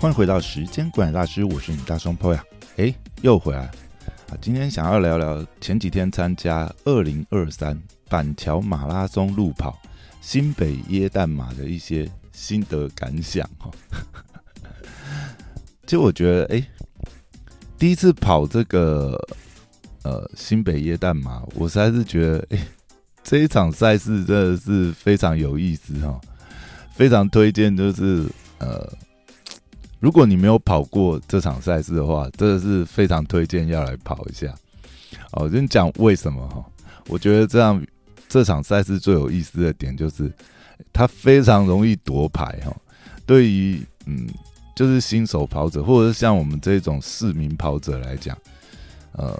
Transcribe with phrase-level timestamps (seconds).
[0.00, 2.42] 欢迎回到时间管理大师，我是你大双胞呀。
[2.78, 3.64] 哎，又回来
[4.30, 4.32] 啊！
[4.40, 9.78] 今天想要聊聊前几天参加二零二三板桥马拉松路跑
[10.22, 13.70] 新北耶诞马的一些心得感想哈。
[15.84, 16.66] 其实我觉得，哎，
[17.76, 19.20] 第一次跑这个
[20.02, 22.66] 呃新北耶诞马，我实在是觉得，哎，
[23.22, 26.18] 这一场赛事真的是非常有意思哈，
[26.90, 28.24] 非常推荐，就是
[28.60, 28.90] 呃。
[30.00, 34.52] 如果你没有跑过这场赛事的话，真的是非常推荐要来跑一下。
[35.32, 36.64] 哦，跟你讲为什么哈？
[37.06, 37.80] 我觉得这样
[38.28, 40.32] 这场赛事最有意思的点就是，
[40.90, 42.74] 它非常容易夺牌哈。
[43.26, 44.26] 对于嗯，
[44.74, 48.34] 就是新手跑者或者是像我们这种市民跑者来讲，
[49.12, 49.38] 呃，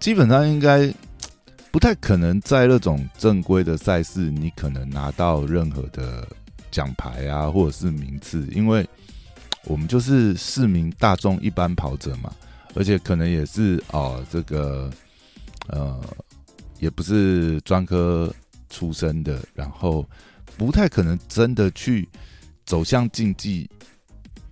[0.00, 0.90] 基本上应该
[1.70, 6.26] 不太可能在那种正规的赛事，你可能拿到任何的
[6.70, 8.88] 奖牌啊，或者是名次，因为。
[9.68, 12.34] 我们就是市民大众一般跑者嘛，
[12.74, 14.90] 而且可能也是哦，这个
[15.68, 16.02] 呃，
[16.80, 18.34] 也不是专科
[18.70, 20.08] 出身的，然后
[20.56, 22.08] 不太可能真的去
[22.64, 23.68] 走向竞技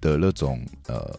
[0.02, 1.18] 的那种呃，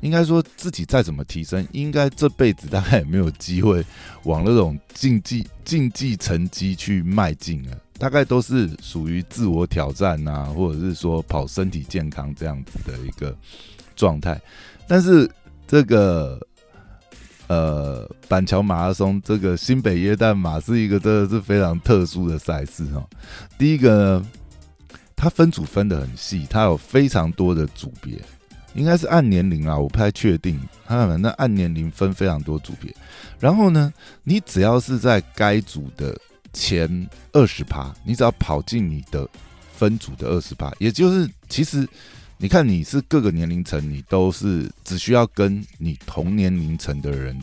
[0.00, 3.82] 应该说自己再怎么提升，应该这辈子大概也没有机会
[4.24, 7.80] 往那种竞技竞技成绩去迈进了。
[7.98, 13.36] 大概都是属于自我挑战啊，或者是说跑身体健康这样子的一个
[13.96, 14.40] 状态。
[14.86, 15.28] 但是
[15.66, 16.40] 这个
[17.48, 23.04] 呃板桥马拉松，这个新北耶诞马是一个真的是非常特殊的赛事哈。
[23.58, 24.24] 第一个，
[25.16, 28.16] 它分组分的很细，它有非常多的组别，
[28.74, 30.56] 应该是按年龄啊，我不太确定。
[30.86, 32.94] 它反正按年龄分非常多组别。
[33.40, 36.16] 然后呢，你只要是在该组的。
[36.52, 39.28] 前二十趴，你只要跑进你的
[39.72, 41.88] 分组的二十趴，也就是其实
[42.36, 47.38] 你看你是各个年龄层，你都是只需要跟你同年龄层的人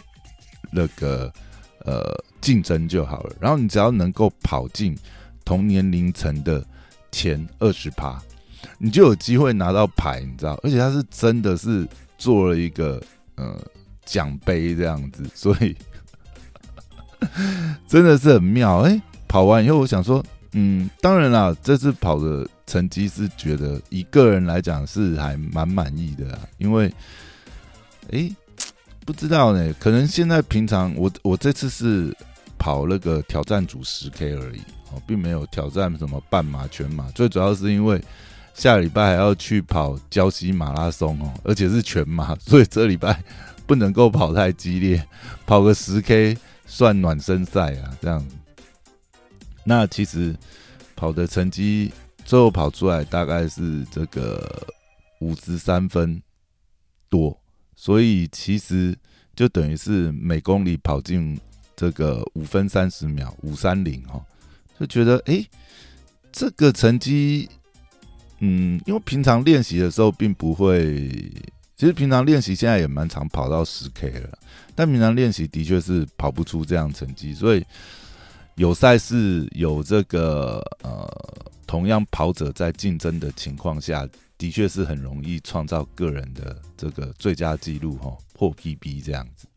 [0.71, 1.31] 那个
[1.79, 3.35] 呃竞争就好了。
[3.39, 4.97] 然后你只要能够跑进
[5.43, 6.65] 同年龄层的
[7.11, 8.21] 前二十趴，
[8.77, 10.59] 你就有机会拿到牌，你知道？
[10.63, 11.87] 而且他是真的是
[12.17, 13.01] 做了一个
[13.35, 13.61] 呃
[14.05, 15.75] 奖杯这样子，所以。
[17.87, 19.01] 真的是很妙哎！
[19.27, 26.93] 跑完以后，我想说，嗯，当然啦，这次跑的成绩是觉得一个人来讲是还蛮满意的，因为，
[28.11, 28.29] 哎，
[29.05, 32.15] 不知道呢，可能现在平常我我这次是
[32.57, 34.59] 跑那个挑战组十 K 而已
[34.91, 38.01] 哦，并没有挑战什么半马、全马，最主要是因为
[38.53, 43.21] 下礼拜还要去跑胶西马拉松哦，而且是全马，所以这礼拜
[43.65, 45.05] 不能够跑太激烈，
[45.45, 46.37] 跑个十 K。
[46.65, 48.25] 算暖身赛啊，这样。
[49.63, 50.35] 那其实
[50.95, 51.91] 跑的成绩
[52.23, 54.67] 最后跑出来大概是这个
[55.19, 56.21] 五十三分
[57.09, 57.35] 多，
[57.75, 58.95] 所以其实
[59.35, 61.39] 就等于是每公里跑进
[61.75, 64.23] 这个五分三十秒五三零哈，
[64.79, 65.43] 就觉得哎，
[66.31, 67.49] 这个成绩，
[68.39, 71.09] 嗯，因为平常练习的时候并不会，
[71.75, 74.37] 其实平常练习现在也蛮常跑到十 K 了。
[74.75, 77.65] 但平常练习的确是跑不出这样成绩，所以
[78.55, 81.09] 有赛事有这个呃
[81.65, 89.47] 同样跑者在竞争的情况下，的确是很容易创造个人的这个最佳纪录哈，破 PB 这样子。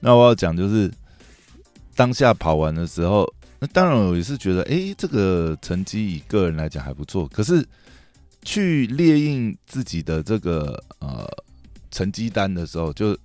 [0.00, 0.92] 那我要讲就是
[1.96, 3.26] 当下跑完的时候，
[3.58, 7.26] 那当然我也是觉得，哎，这个成绩以个人来讲还不错。
[7.28, 7.66] 可是
[8.42, 11.26] 去列印自己的这个呃
[11.90, 13.16] 成绩单的时候，就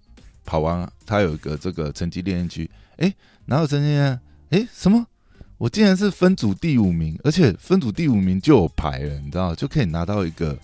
[0.50, 2.68] 跑完，他有一个这个成绩练练区，
[2.98, 3.14] 哎，
[3.46, 4.20] 哪有成绩呢？
[4.50, 5.06] 哎，什么？
[5.60, 10.58] 我竟然是分组第五名，而且分组第五名就有牌了，你知道，就可以拿到一个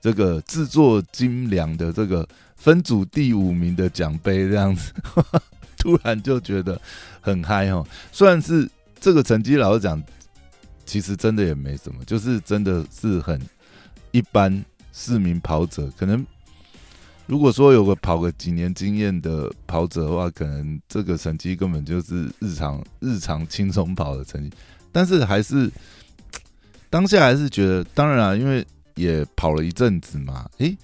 [0.00, 4.94] 这个制作精良的这个分组第五名的奖杯，这样子，
[5.76, 6.80] 突然就觉得
[7.20, 7.86] 很嗨哦。
[8.10, 8.66] 虽然是
[8.98, 10.02] 这个成绩，老实讲，
[10.86, 13.38] 其实真的也没什么，就是真的是很
[14.10, 16.26] 一般市民跑者可能。
[17.28, 24.50] 如果说有个跑个几年经验的跑者的话，可能这个成绩根本就是日常日常轻松跑的成绩。
[24.90, 25.70] 但是还是
[26.88, 30.74] 当下还是觉得，当然啊，因为也跑了一阵子嘛，诶，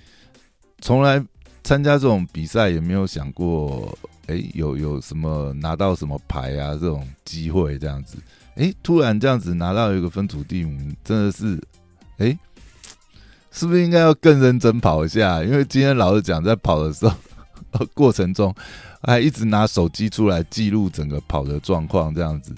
[0.83, 1.25] 从来
[1.63, 8.19] 参加这种比赛也没有想过，诶，有有什么拿到什么牌啊这种机会这样子，
[8.57, 11.59] 诶，突然这样子拿到一个分组第五，真的是，
[12.19, 12.39] 诶。
[13.55, 15.41] 是不是应该要更认真跑一下？
[15.45, 17.15] 因为今天老师讲，在跑的时候
[17.95, 18.53] 过程中，
[19.01, 22.53] 还一直拿手机出来记录整个跑的状况，这样子。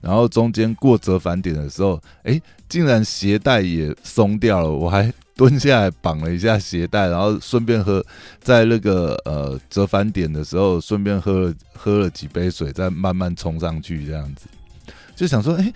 [0.00, 8.04] 然后中间过折返点的时候，哎，竟然鞋带也松掉了，我还蹲下来绑了一下鞋带，然后顺便喝，
[8.42, 14.46] 在那个呃折返点的时候，顺便喝了喝了几杯水，再慢慢冲上去，这样子，
[15.14, 15.72] 就想说，哎，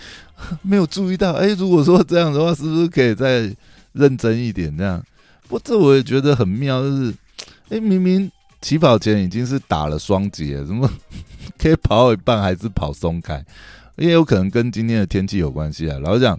[0.62, 3.54] 没有注意到，哎，如果说这样的话，是不是可以在
[3.94, 4.76] 认真一点？
[4.76, 5.02] 这样，
[5.48, 7.14] 不，这我也觉得很妙，就是，
[7.70, 8.30] 哎，明明
[8.60, 10.86] 起跑前已经是打了双节，怎么
[11.58, 13.42] 可以跑一半还是跑松开？
[13.96, 15.98] 也有可能跟今天的天气有关系啊。
[15.98, 16.38] 老实讲，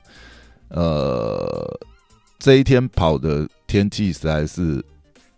[0.69, 1.80] 呃。
[2.38, 4.84] 这一天跑的天气实在是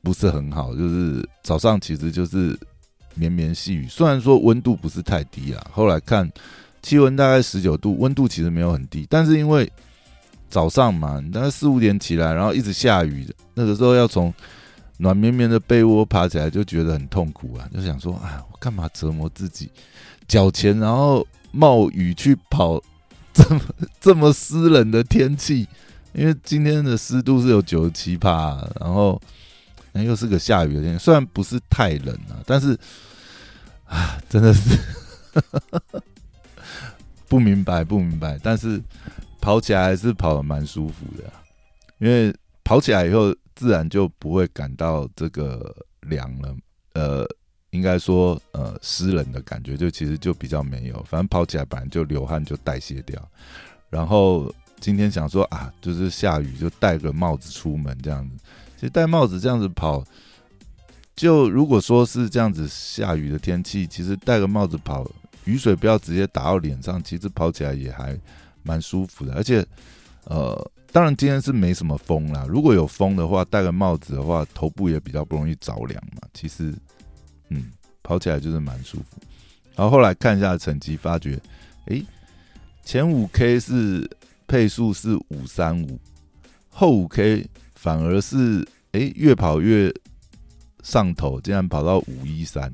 [0.02, 2.58] 不是很好，就是早上其实就是
[3.14, 6.30] 绵绵细雨，虽然说温度不是太低啊，后来看
[6.82, 9.72] 气温大概十九度，温度其实没有很低，但是因为
[10.50, 14.34] 早上嘛，大概四五点起来，然后一直下雨，那个时候要从
[14.98, 19.70] 暖绵绵的被窝爬起来，就觉得很痛苦啊，就想说，哎，我干嘛折磨自己？
[20.28, 22.82] 脚前然后冒雨去跑
[23.34, 23.62] 这么
[24.00, 25.68] 这么湿冷的天气。
[26.14, 29.22] 因为今天的湿度是有九十七帕，然后
[29.94, 32.76] 又是个下雨的天，虽然不是太冷啊，但是
[33.86, 34.80] 啊，真的是
[37.28, 38.40] 不明白不明白。
[38.42, 38.82] 但是
[39.40, 41.24] 跑起来还是跑的蛮舒服的，
[42.00, 46.56] 因为跑起来以后自然就不会感到这个凉了，
[46.94, 47.28] 呃，
[47.72, 53.22] 应该说呃湿冷的感觉就其实就比较没有，反正跑起来本来就流汗就代谢掉，
[53.90, 54.54] 然后。
[54.80, 58.36] 今天想说啊，就是下雨就戴个帽子出门这样子。
[58.76, 60.04] 其实戴帽子这样子跑，
[61.16, 65.04] 就如果说是这样子下雨的天气，其实戴个帽子跑，
[65.46, 68.16] 雨水不要直接打到脸上，其实跑起来也还
[68.68, 69.34] 蛮舒服的。
[69.34, 69.66] 而且，
[70.26, 72.46] 呃，当然今天是没什么风啦。
[72.48, 76.22] 如果有风的话，戴个帽子的话，头部也比较不容易着凉嘛。
[76.34, 76.74] 其实，
[77.50, 77.72] 嗯，
[78.04, 79.22] 跑起来就是蛮舒服。
[79.76, 81.40] 然后后来看一下成绩，发觉，
[81.86, 82.04] 哎，
[82.84, 84.08] 前五 K 是。
[84.50, 86.00] 配速是五三五，
[86.70, 89.94] 后五 K 反而是哎越跑越
[90.84, 92.74] 上头，竟然跑到五一三。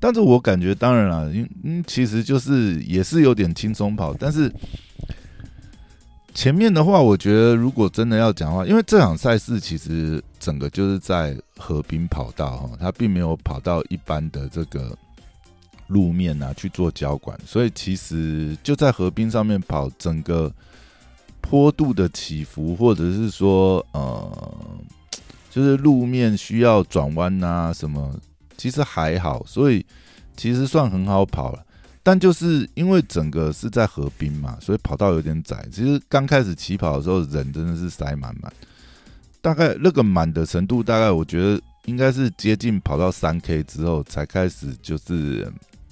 [0.00, 4.52] 但是我感觉当然了，因嗯其实就是也是有点轻松跑，但是
[6.34, 14.96] 前面的话，我觉得如果真的要讲话，因为这场赛事其实整个就是在河滨跑道哈，它并没有跑到一般的这个。
[15.88, 20.52] 路面啊去做交管，所以其实就在河滨上面跑，整个
[21.40, 24.54] 坡度的起伏，或者是说呃，
[25.48, 28.14] 就是路面需要转弯啊什么，
[28.58, 29.82] 其实还好，所以
[30.36, 31.64] 其实算很好跑了。
[32.02, 35.66] 但就是因为整个是在河滨嘛，所以跑道有点窄。
[35.72, 38.52] 其实刚开始起跑的时候，人真的是塞满满，
[39.40, 45.50] 大概那个满的程度，大概我觉得应该是接近跑到三 K 之后才开始就是。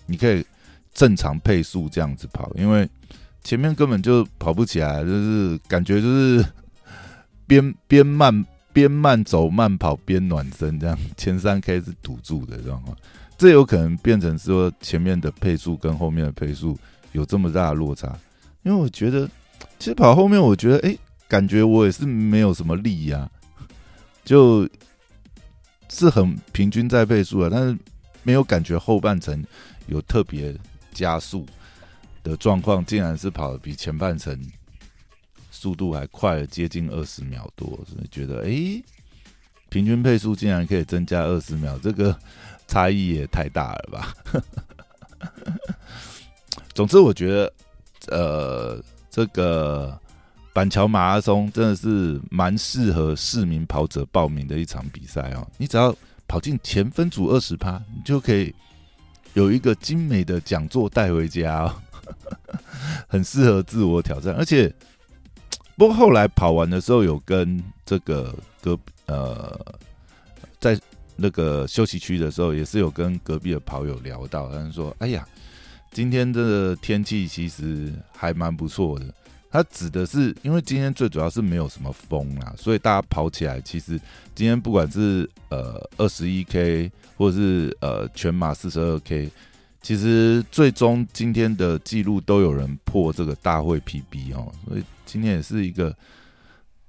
[0.09, 0.47] 你可以
[0.95, 2.89] 正常配速这样子跑，因为
[3.43, 6.47] 前面根本就跑不起来，就是感觉就是
[7.45, 8.33] 边边慢
[8.77, 12.95] 边慢走慢跑边暖身这样， 前三 K 是堵住的状况，
[13.39, 16.79] 这有可能变成说前面的配速跟后面的配速
[17.13, 18.15] 有这么大的落差，
[18.65, 19.27] 因为我觉得
[19.79, 20.95] 其实跑后面，我觉得哎，
[21.27, 23.31] 感觉我也是没有什么力呀，
[24.27, 24.69] 就
[25.89, 27.79] 是很平均在配速啊，但是
[28.23, 29.43] 没有感觉后半程。
[29.89, 30.53] 有特别
[30.93, 31.47] 加速
[32.25, 34.37] 的状况，竟然是跑的比前半程
[35.57, 38.83] 速度还快了接近二十秒多，所以觉得哎，
[39.71, 42.17] 平均配速竟然可以增加二十秒，这个
[42.69, 44.15] 差异也太大了吧！
[46.75, 47.53] 总之，我觉得
[48.09, 49.99] 呃，这个
[50.53, 55.49] 板桥马拉松真的是蛮适合市民跑者报名的一场比赛哦。
[55.57, 55.97] 你只要
[56.29, 58.55] 跑进前分组二十趴，你就可以。
[59.35, 61.71] 有一个精美的讲座带回家，
[63.07, 64.35] 很适合自我挑战。
[64.35, 64.75] 而且，
[65.77, 69.59] 不过后来跑完的时候，有跟这个隔呃，
[70.59, 70.79] 在
[71.15, 75.27] 那个休息区的时候，也是有跟隔壁的跑友聊到，他说：“哎呀，
[75.93, 79.05] 今天的天气其实还蛮不错的。”
[79.49, 83.99] 他指的是，因为今天最主要是没有什么风啊，所以大家跑起来，其实
[84.35, 89.31] 今天不管是呃二十一 K 或者是呃全马四十二 K，
[89.87, 95.97] 其实最终今天的记录都有人破这个大会 PB 哦，所以今天也是一个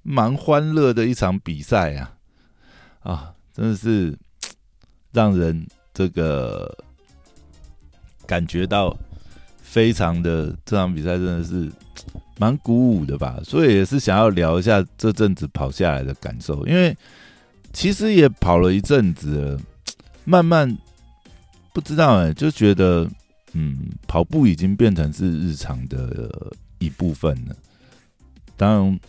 [0.02, 2.12] 蛮欢乐的一场比赛啊
[3.04, 4.18] 啊，真的是
[5.14, 6.76] 让人这个
[8.26, 8.98] 感觉到
[9.62, 11.72] 非常的这场比赛真的是。
[12.40, 16.96] 蛮鼓舞的吧，所以也是想要聊一下这阵子跑下来的感受，因为
[17.74, 19.60] 其实也跑了一阵子了，
[20.24, 20.78] 慢慢
[21.78, 23.08] 不知道哎，就觉得
[23.54, 27.56] 嗯，跑步已经变成是日常的一部分了。
[28.56, 29.00] 当然，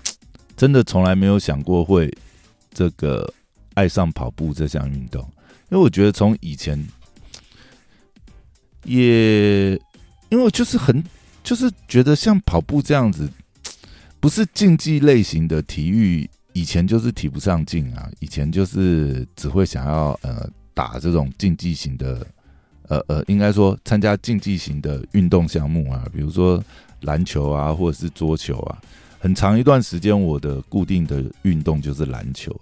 [0.55, 2.15] 真的从来没有想过会
[2.75, 3.33] 这个
[3.73, 5.23] 爱上跑步这项运动？
[5.71, 6.79] 因为我觉得从以前
[8.85, 9.71] 也，
[10.29, 11.03] 因为就是很
[11.43, 13.27] 就是觉得像跑步这样子，
[14.21, 18.11] 不是竞技类型的体育，以前就是提不上劲啊。
[18.21, 22.27] 以前就是只会想要呃打这种竞技型的，
[22.89, 26.63] 呃呃，应该说参加竞技型的运动项目啊，比如说
[27.03, 28.79] 篮球啊，或者是桌球啊。
[29.21, 32.55] 很长一段时间，我的固定的运动就是篮球，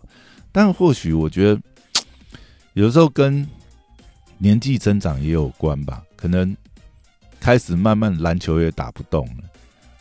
[0.50, 1.60] 但或许我觉得
[2.72, 3.46] 有时候跟
[4.38, 6.02] 年纪增长也有关吧。
[6.16, 6.56] 可能
[7.38, 9.44] 开始慢慢篮球也打不动了，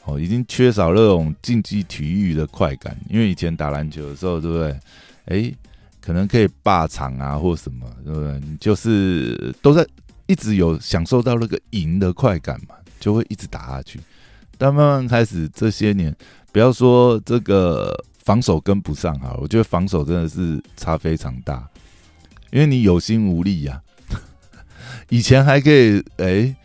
[0.05, 2.97] 哦，已经缺少那种竞技体育的快感。
[3.09, 4.79] 因为以前打篮球的时候，对不对？
[5.25, 5.53] 哎，
[5.99, 8.39] 可能可以霸场啊，或什么，对不对？
[8.39, 9.85] 你就是都在
[10.27, 13.99] 一直有享受到那个赢的快感嘛，就会一直打下去。
[14.57, 16.15] 但慢慢开始这些年。
[16.51, 21.67] 不要说这个防守跟不上哈，我觉得防守真的是差非常大，
[22.49, 23.81] 因为你有心无力呀。
[25.09, 26.55] 以前还可以哎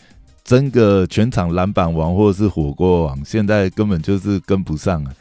[0.45, 5.13] 争个全场篮板王或者是火锅王，现在根本就是跟不上啊，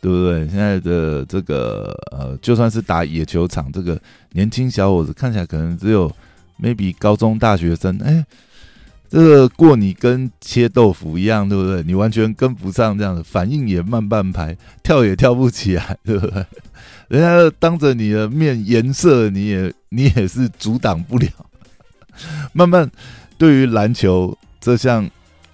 [0.00, 0.46] 对不对？
[0.46, 4.00] 现在的这个呃，就算是打野球场，这个
[4.34, 6.08] 年轻小伙子看起来可能只有
[6.62, 8.24] maybe 高中大学生，哎。
[9.10, 11.82] 这个过你跟切豆腐一样，对不对？
[11.82, 16.46] 你完全跟不上这样的反应，也慢半拍，跳也跳不起来，对不对？
[17.08, 21.28] 人家当着你的面颜色，你也你也是阻挡不了。
[22.54, 22.90] 慢慢，
[23.36, 25.06] 对于篮球这项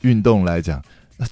[0.02, 0.80] 运动来讲，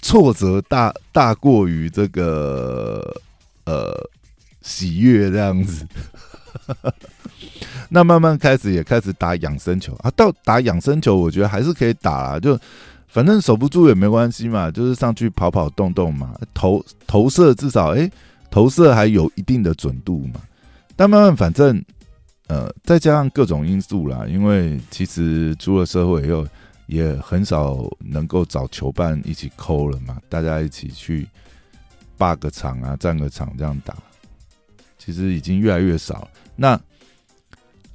[0.02, 3.22] 挫折大大过于这个
[3.66, 3.94] 呃
[4.62, 5.86] 喜悦这样子。
[7.88, 12.58] 那慢慢开始也开始打养生球啊，到打养生球，我觉得还是可以打啦，就
[13.08, 18.10] 反正守不住也没关系嘛，就是上去跑跑动动嘛，投投射至少哎，
[18.50, 20.40] 投射还有一定的准度嘛。
[20.96, 21.82] 但慢慢反正
[22.48, 26.46] 呃，再加上各种因素啦，因为其实出了社会以后，
[26.86, 31.28] 也很少能够找球伴一起抠了嘛，大家一起去
[32.16, 33.94] 霸个场啊，占个场这样打，
[34.96, 36.28] 其实已经越来越少。
[36.54, 36.80] 那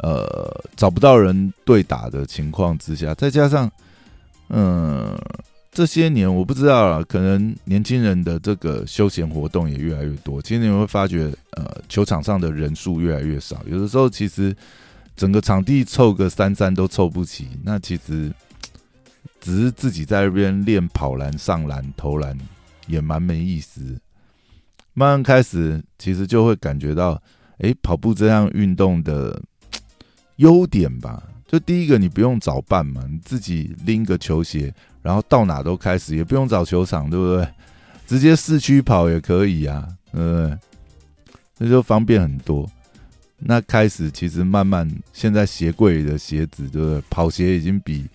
[0.02, 3.72] 呃，找不到人对打的情况之下，再加上，
[4.50, 5.16] 嗯，
[5.72, 10.42] 这些年我不知道了，可能年轻人的这个休闲活动也越来越多。
[10.42, 14.56] 其实你会发觉，呃，球场上的人数越来越少，有的时候其实
[15.16, 17.48] 整个场地凑个三三都凑不齐。
[17.64, 18.34] 那其实
[19.40, 22.36] 只是自己在那边练跑篮、上篮、投篮，
[22.88, 23.82] 也蛮没意思。
[24.94, 27.22] 慢慢开始，其实就会感觉到，
[27.60, 29.40] 哎，跑步这项运动的。
[30.42, 37.48] 优点吧，就第一个，你不用找伴嘛，你自己拎个球鞋，然后到哪都开始，也不用找球场，对不对？
[38.08, 40.58] 直接市区跑也可以啊，对不对？
[41.60, 42.68] 那就方便很多。
[43.38, 47.04] 那开始其实慢慢，现在鞋柜里的鞋子，对不对？
[47.10, 48.08] 跑鞋已经比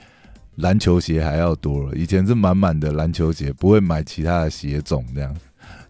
[0.57, 1.95] 篮球鞋还要多了。
[1.95, 5.35] 以前是满满的篮球鞋，不会买其他的鞋种，这样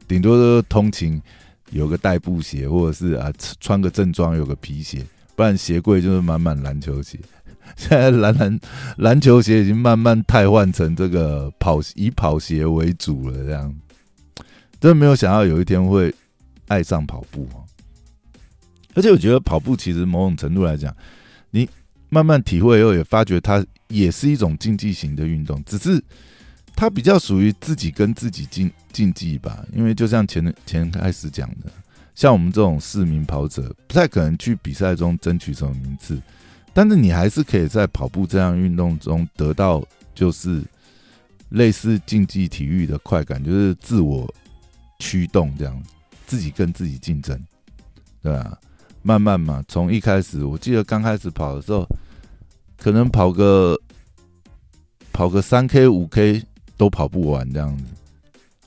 [0.06, 1.20] 顶多都通勤
[1.70, 5.04] 有个代步鞋，或者是啊穿个正装有个皮鞋。
[5.36, 7.20] 不然鞋柜就是满满篮球鞋，
[7.76, 8.60] 现在篮篮
[8.96, 13.72] 篮球鞋已经慢慢汰换成这个跑以跑鞋为主了，这样
[14.80, 16.12] 真的没有想到有一天会
[16.68, 17.62] 爱上跑步哦。
[18.94, 20.96] 而且我觉得跑步其实某种程度来讲，
[21.50, 21.68] 你
[22.08, 26.02] 慢慢体会以后，也发觉它也是一种竞技型的运动，只是
[26.74, 29.66] 它比较属于自己跟自己竞竞技吧。
[29.74, 31.70] 因为就像前前开始讲的。
[32.16, 36.18] 像我们这种市民跑者，不太可能去比赛中争取什么名次，
[36.72, 40.64] 但是你还是可以在跑步这样运动中得到，就是
[41.50, 44.26] 类似竞技体育的快感，就是自我
[44.98, 45.82] 驱动这样，
[46.26, 47.38] 自己跟自己竞争，
[48.22, 48.58] 对啊？
[49.02, 51.86] 慢慢嘛，从一开始，我记得刚开始跑的时候，
[52.78, 53.78] 可能跑个
[55.12, 56.42] 跑个三 K 五 K
[56.78, 57.84] 都跑不完这样子。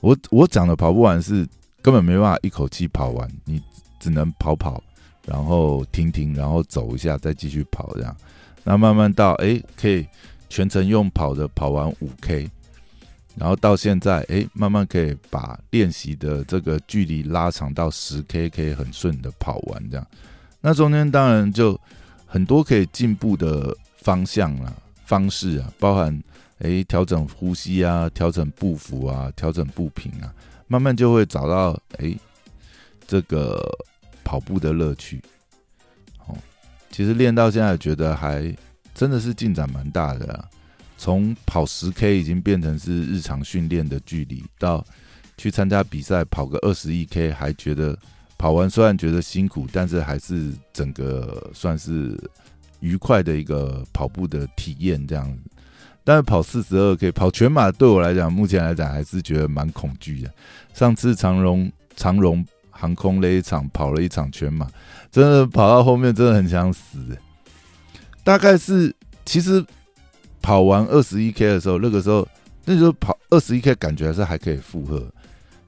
[0.00, 1.44] 我我讲的跑不完是。
[1.82, 3.62] 根本没办法一口气跑完，你
[3.98, 4.82] 只能跑跑，
[5.26, 8.14] 然后停停，然后走一下，再继续跑这样。
[8.62, 10.06] 那慢慢到哎，可以
[10.48, 12.50] 全程用跑的跑完五 K，
[13.34, 20.06] 然后到现在哎，慢慢可以把练习的这个距离拉长到十 K，可以很顺的跑完这样。
[20.60, 21.80] 那中间当然就
[22.26, 24.70] 很多可以进步的方向啊、
[25.06, 26.22] 方式啊，包含
[26.58, 30.30] 哎调整呼吸啊、调整步幅啊、调整步频啊。
[30.70, 32.16] 慢慢就会找到哎，
[33.04, 33.60] 这个
[34.22, 35.20] 跑步的乐趣。
[36.28, 36.38] 哦，
[36.92, 38.56] 其实练到现在，觉得还
[38.94, 40.48] 真的是进展蛮大的。
[40.96, 44.86] 从跑十 K 已经变成是日常训练的距离，到
[45.36, 47.98] 去参加比赛跑个二十一 K，还觉得
[48.38, 52.16] 跑完虽然觉得辛苦，但是还是整个算是
[52.78, 55.42] 愉快的一个跑步的体验这样子。
[56.02, 60.30] 但是跑四十二 K 跑全马对我来讲，目前来讲还是觉得蛮恐惧的。
[60.72, 64.66] 上次长荣长荣航空那一场跑了一场全马，
[65.12, 66.98] 真的跑到后面真的很想死。
[68.24, 68.94] 大概是
[69.26, 69.64] 其实
[70.40, 72.26] 跑完二十一 K 的时候，那个时候
[72.64, 75.06] 那时候跑二十一 K 感觉还是还可以负荷，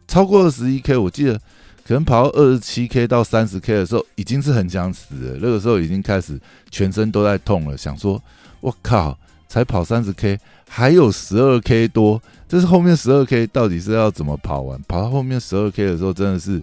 [0.09, 1.39] 超过二十一 K，我记得
[1.87, 5.39] 可能跑到二十七 K 到三十 K 的时候，已经是很想死了。
[5.43, 8.23] 那个时候已经开始全身都在痛了，想说
[8.61, 9.19] 我靠。
[9.53, 12.19] 才跑三十 K，还有十二 K 多，
[12.49, 14.81] 这是后面十二 K 到底是要怎么跑完？
[14.89, 16.59] 跑到后面十二 K 的时候，真的是，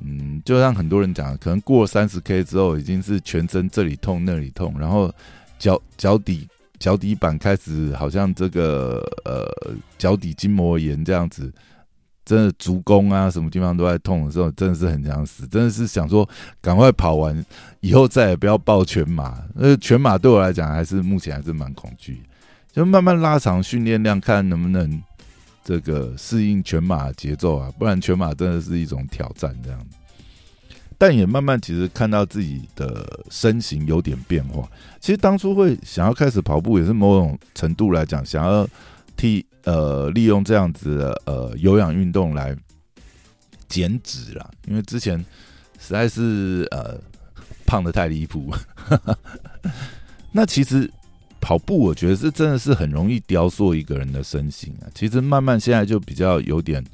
[0.00, 5.12] 嗯，就像很多人讲，可能过了三十 K 之后，已经是全身这里痛那里痛，然后
[5.58, 6.46] 脚脚底
[6.78, 11.52] 脚底板开始好像这个呃脚底筋膜炎这样子。
[12.24, 15.44] 真的足弓啊，什么地方都在痛的时候，真的是很想死。
[15.48, 16.28] 真的是想说，
[16.60, 17.44] 赶快跑完，
[17.80, 19.42] 以后再也不要报全马。
[19.54, 22.22] 那全马对我来讲，还是目前还是蛮恐惧。
[22.70, 25.02] 就慢慢拉长训练量，看能不能
[25.64, 27.70] 这个适应全马节奏啊。
[27.76, 29.78] 不然全马真的是一种挑战这样。
[30.96, 34.66] 但也慢慢其实看到自己的身形有点变化。
[35.00, 38.66] 其实当初会想要开始跑步，也是某种程度来讲，想要
[39.16, 39.44] 替。
[39.64, 42.56] 呃，利用这样子的呃有氧运动来
[43.68, 45.18] 减脂啦，因为之前
[45.78, 46.98] 实在是呃
[47.66, 48.52] 胖的太离谱。
[50.32, 50.90] 那其实
[51.40, 54.88] 跑步，我觉得是真的是很容易雕塑一个人的身形啊。
[54.94, 56.84] 其实慢慢现在就比较有点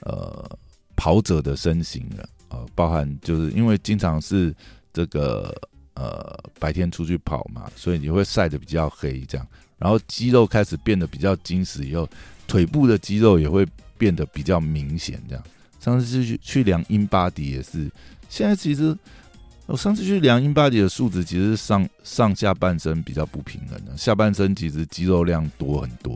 [0.00, 0.58] 呃
[0.96, 4.54] 跑者的身形了，呃，包含就是因为经常是
[4.92, 5.54] 这个
[6.00, 9.46] 呃白天出去跑嘛，所以你会晒得比较黑这样。
[9.76, 12.08] 然后肌肉开始变得比较紧实，以后
[12.46, 13.66] 腿部的肌肉也会
[13.98, 15.22] 变得比较明显。
[15.28, 15.44] 这样，
[15.78, 17.90] 上次去去量英巴迪也是。
[18.30, 18.96] 现在其实
[19.66, 26.14] 我上次去量英巴迪的数值，其实上上下半身比较不平衡的，下半身其实肌肉量多很多。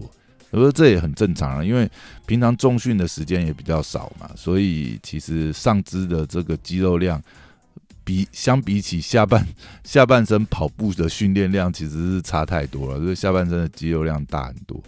[0.51, 1.91] 我说这也很正常啊，因为
[2.27, 7.23] 平常重训的时间也比较少嘛，所以其实上肢的这个肌肉量。
[8.05, 9.47] 比相比起下半
[9.83, 13.01] 下半身跑步的训练量，其实是差太多了。
[13.01, 14.81] 就是下半身的肌肉量大很多，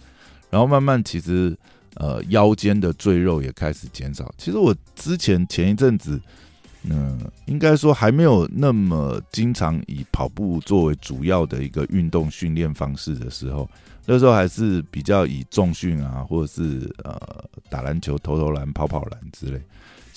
[0.49, 1.57] 然后慢慢其实
[1.95, 4.31] 呃腰间的赘肉也开始减少。
[4.37, 6.21] 其实我之前前一阵子，
[6.83, 13.69] 嗯，应该说还没有那么经常以跑步作为主要的一个运动训练方式的时候，
[14.05, 17.19] 那时候还是比较以重训啊，或者是呃
[17.69, 19.61] 打篮球、投投篮、跑跑篮之类。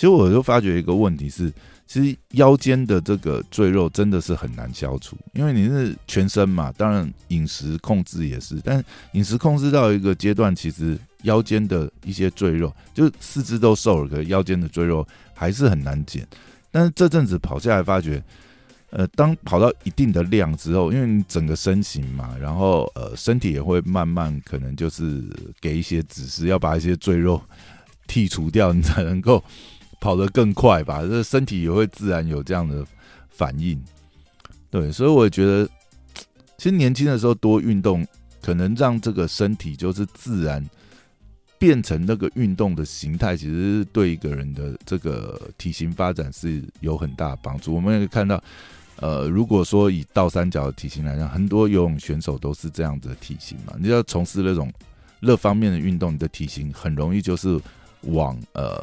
[0.00, 1.52] 其实我就发觉一个问题是。
[1.86, 16.24] 其实腰间的这个赘肉真的是很难消除，因为你是全身嘛，当然饮食控制也是，但饮食控制到一个阶段，其实腰间的一些赘肉，就四肢都瘦了，可腰间的赘肉还是很难减。
[16.70, 18.22] 但是这阵子跑下来发觉，
[18.90, 25.20] 呃，当跑到一定的量之后，因为你整个身形嘛，然后呃身体也会慢慢可能就是
[25.60, 27.42] 给一些指示，要把一些赘肉
[28.06, 29.42] 剔除掉，你才能够。
[30.00, 32.84] 跑得更快吧，这身体也会自然有这样的
[33.28, 33.78] 反应。
[34.70, 35.68] 对，所以我觉得，
[36.56, 38.06] 其实年轻的时候多运动，
[38.40, 40.64] 可能让这个身体就是自然
[41.58, 47.74] 变成那个运动的形态，其实对一个人的这个体型发展是有很大帮助。
[47.74, 48.42] 我们也可以看到，
[48.96, 53.74] 呃，如果说以倒三角的体型来讲，很多游泳选手都是这样子的体型嘛。
[53.78, 54.72] 你要从事那种
[55.20, 57.60] 热方面的运动，你的体型很容易就是
[58.02, 58.80] 往呃。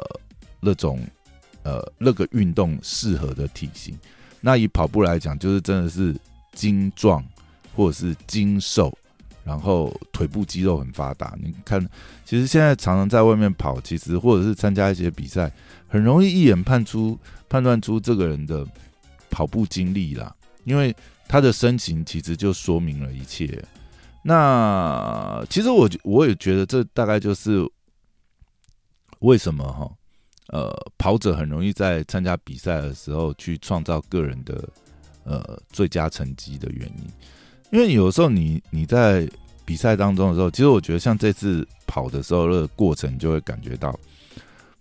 [0.59, 0.99] 那种
[1.63, 3.97] 呃，那个运动适合的体型，
[4.39, 6.15] 那以跑步来讲，就是真的是
[6.53, 7.23] 精壮
[7.75, 8.97] 或者是精瘦，
[9.43, 11.37] 然后腿部肌肉很发达。
[11.41, 11.85] 你看，
[12.23, 15.51] 其实现在常常在外面跑，其实或者是参加一些比赛，
[15.87, 18.65] 很容易一眼判出判断出这个人的
[19.29, 20.95] 跑步经历啦，因为
[21.27, 23.61] 他的身形其实就说明了一切。
[24.23, 27.69] 那其实我我也觉得这大概就是
[29.19, 29.91] 为什么哈。
[30.49, 34.69] 呃，跑者很容易在参加比赛的时候去创造个人的
[35.25, 37.03] 呃最佳成绩的原因，
[37.71, 39.29] 因为有时候你你在
[39.65, 43.93] 比赛当中的时候，其实我觉得像这次跑的时候的过程，就会感觉到，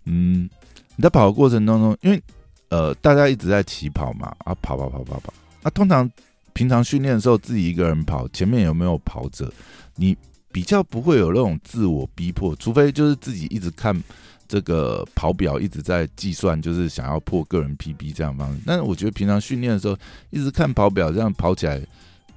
[0.05, 0.49] 嗯，
[0.95, 2.23] 你在跑的过程当中，因为
[2.69, 6.09] 呃大家一直在起跑嘛，啊跑跑跑跑跑，那通常
[6.53, 9.51] 平常训练的时候自己一个人跑，前面有没有跑者，
[9.95, 10.15] 你
[10.49, 14.01] 比较不会有那种自我逼迫，除非就是自己一直看。
[14.47, 18.61] 这个跑表一直在计算，就是想要破个人 PB 这样方式。
[18.65, 19.97] 但是我觉得平常训练的时候，
[20.29, 21.81] 一直看跑表这样跑起来，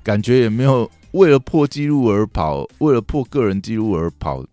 [0.03, 4.45] 感觉也没有为了破纪录而跑，为了破个人纪录而跑，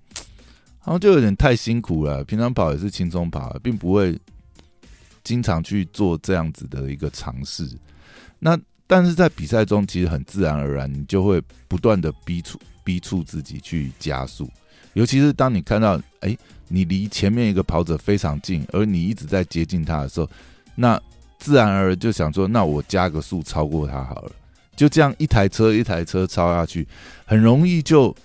[0.80, 2.24] 好像就有点太辛苦了。
[2.24, 4.20] 平常跑也是轻松跑，并不会
[5.24, 7.68] 经常去做这样子的一个尝试。
[8.40, 14.50] 那但是在比赛中，其实很自然而然，你就会不断的逼促逼促自己去加速。
[14.98, 16.36] 尤其是当你看到，哎，
[16.70, 20.28] 你离前面一个跑者非常近，而你一直在接近他的时候，
[20.74, 21.00] 那
[21.38, 24.32] 自然而然就想说，那我加个速超过他好了。
[24.76, 26.88] 就这样一台车一台车超下去，
[27.26, 28.16] 很容易就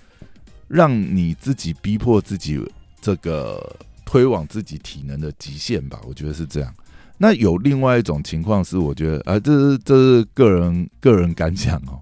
[0.66, 2.58] 让你自己逼迫自己
[3.02, 6.00] 这个推往自己体能的极限吧。
[6.08, 6.74] 我觉得是这样。
[7.18, 12.00] 那有另外一种情况是，我觉得啊，这是这是个人个人感想哦，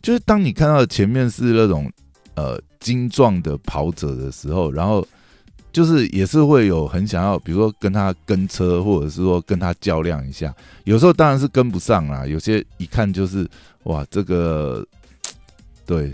[0.00, 1.90] 就是当你看到前面是那种
[2.36, 2.56] 呃。
[2.80, 5.06] 精壮的跑者的时候，然后
[5.72, 10.54] 就是也是会有很想要，比如说跟他跟车，或者是说跟他较量一下。
[10.84, 13.48] 有时候当然是跟不上啦，有些一看就是
[13.84, 14.86] 哇，这个
[15.84, 16.12] 对，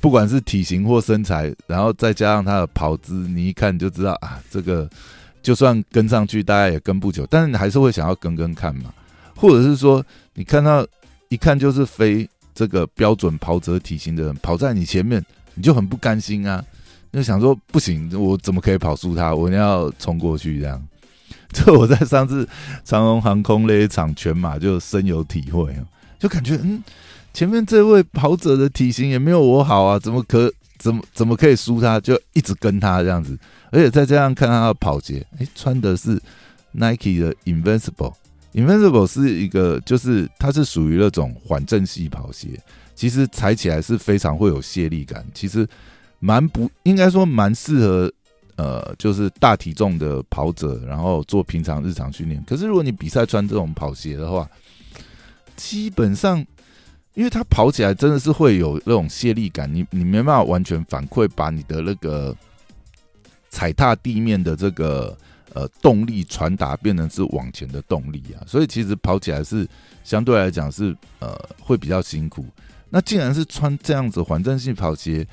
[0.00, 4.88] 不管是体型或身材，然后再加上他的跑姿，你一看就知道啊，这个
[5.42, 7.26] 就算跟上去，大家也跟不久。
[7.30, 8.92] 但是你还是会想要跟跟看嘛，
[9.36, 10.84] 或者是说你看到
[11.28, 15.24] 一看就是飞这个标准跑者体型的人跑在你前面。
[15.54, 16.64] 你就很不甘心啊，
[17.12, 19.34] 就想说不行，我怎么可以跑输他？
[19.34, 20.82] 我要冲过去这样。
[21.52, 22.48] 这我在上次
[22.84, 25.76] 长荣航空那一场全马就深有体会
[26.18, 26.82] 就感觉嗯，
[27.34, 32.00] 前面这位跑者的体型也没有我好啊，怎么可怎么怎么可以输他？
[32.00, 33.38] 就一直跟他这样子，
[33.70, 36.18] 而且再这样看他的跑鞋，哎，穿的是
[36.70, 38.14] Nike 的 Invincible
[38.54, 42.60] Invincible 是一个就是它是属于那种缓震系跑鞋。
[42.94, 45.66] 其实踩起来是非常会有泄力感，其实
[46.20, 48.12] 蛮不应该说蛮适合
[48.56, 52.40] 呃，就是大体重的跑者，然后做平常日常训练。
[52.46, 54.48] 可是如果你比赛穿这种跑鞋的话，
[55.56, 56.38] 基本上
[57.14, 62.36] 因为它跑起来真的是会有那种泄力感，你你没办法完全反馈把你的那个
[63.48, 65.16] 踩踏地面的这个
[65.54, 69.68] 呃动力传达变成是往前的动力啊，所以其实跑起来是
[70.04, 72.44] 相对来讲是呃会比较辛苦。
[72.90, 75.26] 那竟然是穿这样子缓震性跑鞋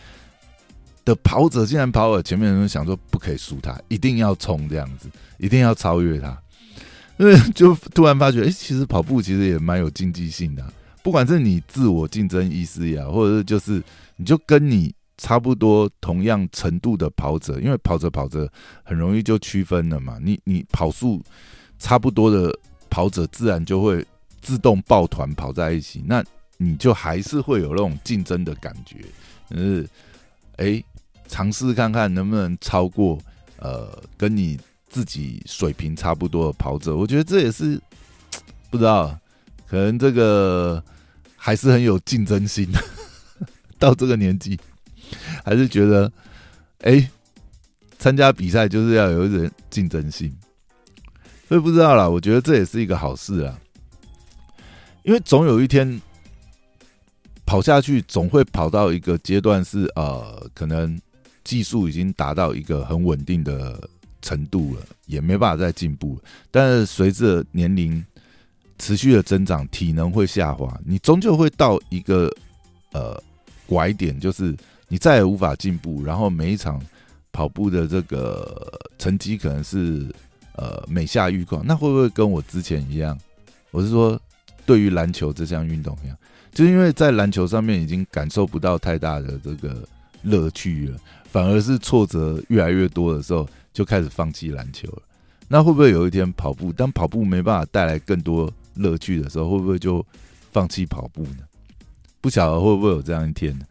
[1.03, 6.38] 的跑者，竟然跑了前面，人想说不可以输他，一定要冲这样子， 一定要超越他。
[7.17, 13.84] 因为就突然发觉，哎，其实跑步其实也蛮有竞技性的，不管是你自我竞争意识呀，或者是就是
[14.15, 18.49] 你就跟你差不多同样程度的跑者，因为跑着跑着
[18.84, 20.17] 很容易就区分了嘛。
[20.21, 21.21] 你你跑速
[21.77, 22.58] 差不多的
[22.89, 24.03] 跑者，自然就会
[24.41, 26.01] 自动抱团跑在一起。
[26.08, 26.23] 那
[26.55, 28.97] 你就还是会有那种竞争的感觉，
[29.51, 29.88] 是
[30.55, 30.82] 哎，
[31.27, 33.19] 尝试看看能不能超过
[33.58, 36.95] 呃跟你自己水平差不多的跑者。
[36.95, 37.77] 我觉得这也是
[38.69, 39.19] 不知道，
[39.67, 40.82] 可能这个
[41.36, 42.67] 还是很有竞争心。
[43.79, 44.60] 到这个年纪，
[45.43, 46.12] 还是觉得
[46.80, 47.10] 哎，
[47.98, 50.36] 参加比赛就是要有一点竞争性。
[51.48, 53.60] 所以不知道啦，我觉得这也是一个好事啊，
[55.04, 56.02] 因为总有一天。
[57.45, 61.02] 跑下去总会跑到一个阶段，是呃，可能
[61.43, 63.89] 技术已经达到一个很稳定的
[64.22, 66.22] 程度了，也没办法再进步。
[66.52, 68.06] 但是随着年龄
[68.78, 72.32] 持续的增长，体能会下滑，你终究会到一个
[72.91, 73.19] 呃
[73.65, 74.56] 拐点，就是
[74.89, 76.04] 你再也无法进步。
[76.04, 76.82] 然后每一场
[77.32, 80.06] 跑步的这个成绩可能是
[80.58, 81.65] 呃每下愈况。
[81.65, 83.17] 那会不会跟我之前一样？
[83.71, 84.19] 我是说，
[84.65, 86.17] 对于篮球这项运动一样。
[86.52, 89.88] 就因为在篮球上面已经感受不到太大的这个
[90.23, 95.04] 乐趣了，反而是挫折越来越多的时候，就开始放弃篮球了。
[95.47, 100.04] 那会不会有一天跑步，当跑步没办法带来更多乐趣的时候，会不会就
[100.52, 101.43] 放弃跑步呢？
[102.19, 103.65] 不晓得会不会有这样一天呢？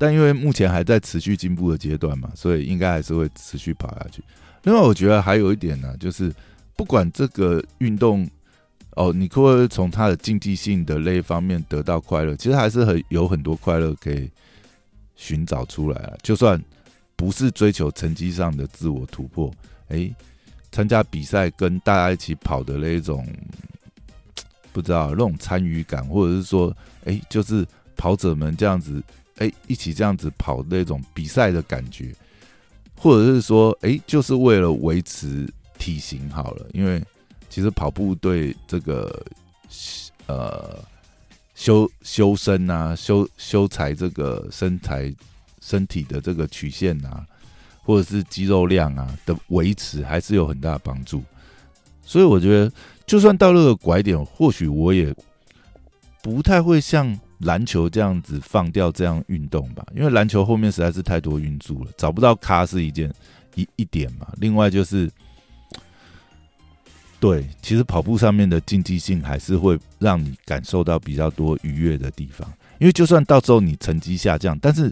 [0.00, 4.24] 但因为目前还在持续进步的阶段嘛，所以应该还是会持续跑下去。
[4.62, 6.32] 另外，我觉得还有一点呢，就是
[6.74, 8.26] 不管这个运动。
[8.96, 12.34] 哦，你可不可以从他的竞技性的那一方面得到快乐？
[12.34, 14.28] 其实还是很有很多快乐可以
[15.14, 16.18] 寻找出来了。
[16.24, 16.60] 就算
[17.14, 19.50] 不是追求成绩上的自我突破，
[19.88, 20.12] 哎，
[20.72, 23.24] 参加比赛跟大家一起跑的那一种，
[24.72, 27.64] 不知道那种参与感，或者是说，哎，就是
[27.96, 29.00] 跑者们这样子，
[29.40, 32.14] 哎，一起这样子跑那种比赛的感觉，
[32.96, 37.04] 或者是说，哎，就是为了维持体型好了，因为。
[37.52, 39.26] 其实跑步对这个
[40.28, 40.78] 呃
[41.56, 45.12] 修修身啊、修修材这个身材
[45.60, 47.26] 身体的这个曲线啊，
[47.82, 51.24] 或者是肌肉量啊的维持，还是有很大的帮助。
[52.04, 52.72] 所以我觉得，
[53.04, 55.12] 就算到了个拐点，或许我也
[56.22, 63.12] 不太会像篮球这样子放掉这样运动吧，因为篮球后面实在是太多运助了，找不到咖是一件
[63.54, 64.26] 一一点嘛。
[64.38, 65.10] 另外就是。
[67.18, 74.90] 对，其实跑步上面的竞技性还是会让你感受到比较多愉悦的地方，因为就算到时候你成绩下降，但是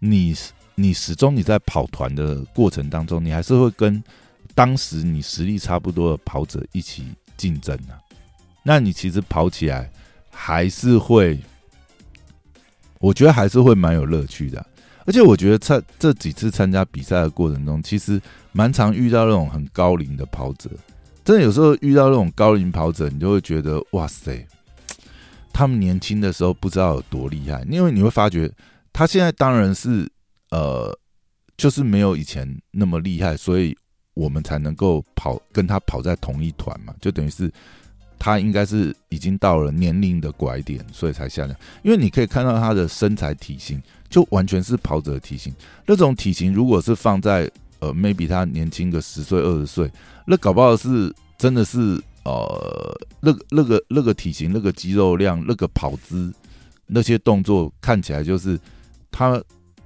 [0.00, 0.34] 你
[0.74, 4.02] 你始终你在跑团的过程当中，你还是会跟
[4.56, 7.04] 当时你实力差不多的跑者一起
[7.36, 7.94] 竞争啊。
[8.64, 9.88] 那你其实跑起来
[10.30, 11.38] 还是会，
[13.00, 14.64] 我觉得还是会蛮有乐趣的。
[15.06, 18.20] 而且我觉得参这几次参加比赛的过程中，其实
[18.52, 20.68] 蛮常遇到那种很高龄的跑者。
[21.24, 24.46] 真的有时候遇到那种高龄跑者，你就会觉得哇塞，
[25.52, 27.62] 他们年轻的时候不知道有多厉害。
[27.70, 28.50] 因为你会发觉
[28.92, 30.06] 他现在当然是
[30.50, 30.94] 呃，
[31.56, 33.76] 就是没有以前那么厉害，所以
[34.12, 36.94] 我们才能够跑跟他跑在同一团嘛。
[37.00, 37.50] 就等于是
[38.18, 41.56] 他应该是已经到了年龄的拐点，所以才下降。
[41.82, 45.54] 因为你可以看到他的身材体型，就完全是跑者的体型。
[45.86, 47.50] 那种体型如果是放在
[47.80, 49.90] 呃，maybe 他年轻个十岁二十岁。
[50.26, 56.34] 那搞不好是真的是呃，那个那个那个体型、那个肌肉量、那个跑姿、
[56.86, 58.58] 那些动作看起来就是
[59.10, 59.40] 他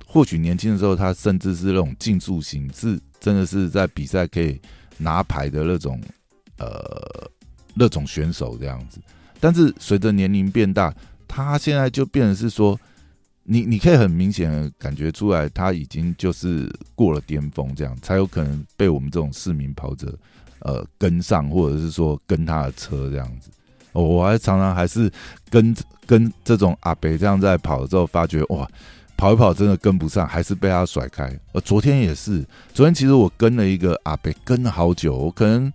[0.07, 4.61] 或许年轻的时候，他甚至是那种竞速型，是真的是在比赛可以
[4.99, 6.01] 拿牌的那种
[6.59, 7.31] 呃
[7.75, 9.01] 那种选手这样子。
[9.41, 10.95] 但是随着年龄变大，
[11.27, 12.79] 他现在就变成是说，
[13.45, 20.17] 你你可以很明显的感觉出来，他已经就是过了巅峰，这样才有可能被我们这种市民跑者。
[20.65, 23.51] 呃，跟上或者是说跟他的车这样子，
[23.91, 25.11] 我还常常还是
[25.51, 25.75] 跟
[26.07, 28.65] 跟这种阿北这样在跑的时候，发觉哇，
[29.17, 31.37] 跑一跑真的跟不上，还是被他甩开。
[31.51, 35.73] 呃，昨天也是，昨天其实我跟了一个阿北，跟了好久，我可能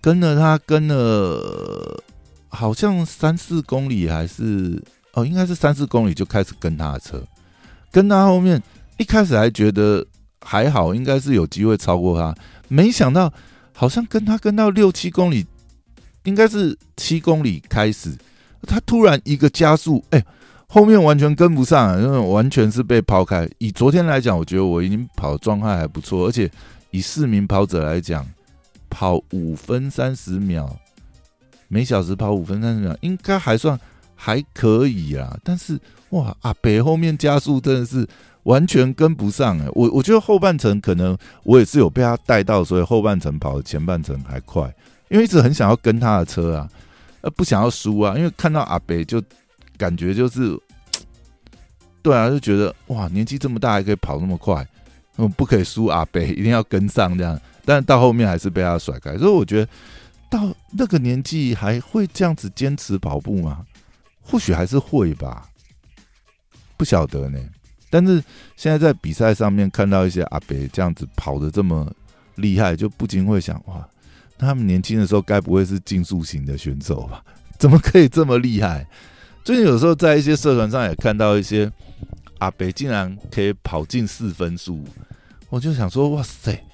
[0.00, 2.02] 跟了他跟了
[2.48, 4.82] 好像三四公里，还是
[5.12, 7.22] 哦，应该是三四公里就开始跟他的车，
[7.90, 8.62] 跟他后面
[8.98, 10.06] 一开始还觉得
[10.40, 12.34] 还好，应该是有机会超过他，
[12.68, 13.32] 没想到。
[13.72, 15.46] 好像跟他跟到六七公里，
[16.24, 18.14] 应该是七公里开始，
[18.66, 20.22] 他突然一个加速，哎，
[20.66, 23.48] 后面完全跟不上，因为完全是被抛开。
[23.56, 26.50] 以昨天来讲，我觉得我已经跑状态还不错，而且
[26.90, 28.22] 以四名跑者来讲，
[28.90, 30.76] 跑五分三十秒，
[31.68, 33.80] 每小时跑五分三十秒，应该还算
[34.14, 35.38] 还可以啊。
[35.42, 38.06] 但是哇，阿北后面加速真的是。
[38.44, 44.62] 完全跟不上哎，我我觉得后半程可能我也是有被他带到，所以后半程跑的前半程还快，
[45.10, 46.66] 因为一直很想要跟他的车啊，
[47.20, 49.22] 呃不想要输啊，因为看到阿北就
[49.76, 50.58] 感觉就是，
[52.00, 54.66] 对啊，就觉得哇年纪这么大还可以跑那么快，
[55.18, 59.70] 嗯不可以输阿北，一定要跟上这样，但到后面还是被他甩开，所以我觉得
[60.30, 63.64] 到那个年纪还会这样子坚持跑步吗？
[64.22, 65.48] 或许还是会吧，
[66.76, 67.38] 不晓得呢。
[67.88, 68.22] 但是
[68.56, 71.92] 现在在比赛上面看到一些阿北这样子跑的这么
[72.36, 73.88] 厉害，就不禁会想：哇，
[74.38, 77.24] 他们年轻的时候该不会是竞速型的选手吧？
[77.58, 78.86] 怎么可以这么厉害？
[79.42, 81.70] 最近有时候在一些社团上也看到一些
[82.38, 84.84] 阿北竟然可以跑进四分速，
[85.48, 86.64] 我就想说：哇塞！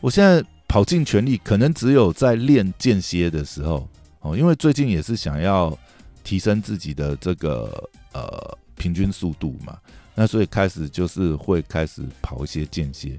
[0.00, 3.88] 我现在跑尽全力，可能只有在练间歇的时候
[4.20, 5.76] 哦，因为最近也是想要
[6.24, 9.78] 提升自己的这个呃平均速度嘛。
[10.14, 13.18] 那所以开始就是会开始跑一些间歇，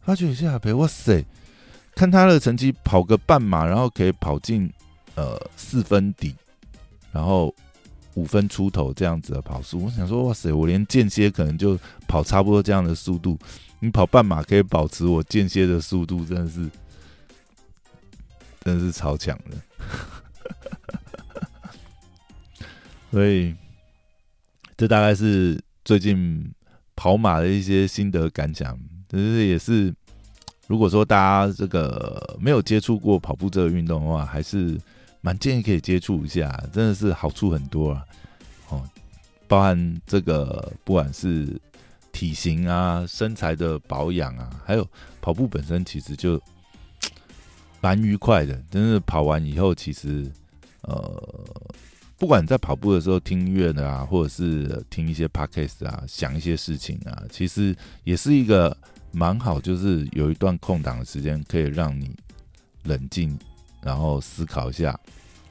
[0.00, 1.24] 发觉有些阿培，哇塞，
[1.94, 4.68] 看他的成绩跑个半马，然后可以跑进
[5.14, 6.34] 呃四分底，
[7.12, 7.54] 然后
[8.14, 13.38] 五分出头这样子的跑速，我想说哇塞，我连间歇可能就跑差不多这样的速度，
[13.80, 16.70] 你跑半马可以保持我间歇的速度，真的是
[18.60, 19.56] 真的是超强的，
[23.10, 23.54] 所以
[24.76, 25.60] 这大概是。
[25.82, 26.52] 最近
[26.94, 29.92] 跑马的一些心得感想，其实也是，
[30.68, 34.78] 如果说大家这个没有接触过跑步这个运动的话，还是
[35.22, 38.04] 蛮建议可以接触一下，真的是好处很多啊！
[38.68, 38.88] 哦，
[39.48, 41.58] 包含这个不管是
[42.12, 44.88] 体型啊、身材的保养啊，还有
[45.20, 46.40] 跑步本身，其实就
[47.80, 48.54] 蛮愉快的。
[48.70, 50.30] 真是跑完以后，其实
[50.82, 51.44] 呃。
[52.18, 58.76] 不管在跑步的时候听音乐的啊，或者是听一些 podcast 啊，想一些事情啊，其实也是一个
[59.10, 62.14] 蛮好，就是有一段空档的时间，可以让你
[62.82, 63.38] 冷静，
[63.80, 65.00] 然后思考一下，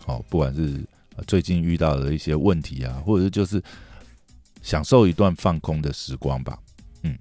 [0.05, 0.79] 哦，不管是
[1.25, 3.59] 最近遇到的一些问题啊，或者是就是
[4.69, 6.55] 享受一段放空的时光吧。
[7.01, 7.17] 嗯，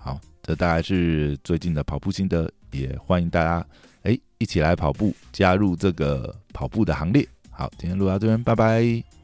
[0.00, 3.64] 好，这大概是最近的跑步心得，也欢迎大家
[4.02, 7.24] 哎一起来跑步，加入这个跑步的行列。
[7.48, 9.23] 好，今天录到这边，拜拜。